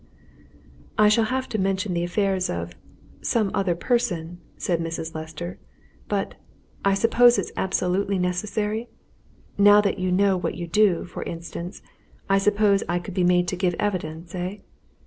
"I 0.97 1.09
shall 1.09 1.25
have 1.25 1.47
to 1.49 1.59
mention 1.59 1.93
the 1.93 2.03
affairs 2.03 2.49
of 2.49 2.73
some 3.21 3.51
other 3.53 3.75
person," 3.75 4.39
said 4.57 4.79
Mrs. 4.79 5.13
Lester. 5.13 5.59
"But 6.07 6.33
I 6.83 6.95
suppose 6.95 7.37
it's 7.37 7.51
absolutely 7.55 8.17
necessary? 8.17 8.89
Now 9.59 9.79
that 9.81 9.99
you 9.99 10.11
know 10.11 10.37
what 10.37 10.55
you 10.55 10.65
do, 10.65 11.05
for 11.05 11.21
instance, 11.21 11.83
I 12.27 12.39
suppose 12.39 12.83
I 12.89 12.97
could 12.97 13.13
be 13.13 13.23
made 13.23 13.47
to 13.49 13.55
give 13.55 13.75
evidence, 13.77 14.33
eh!" 14.33 14.61